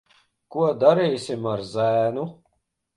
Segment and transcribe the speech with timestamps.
[0.55, 2.29] Ko darīsim ar zēnu?